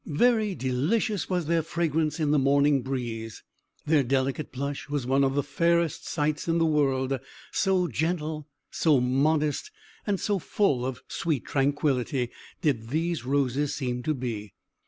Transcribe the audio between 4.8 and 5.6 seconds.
was one of the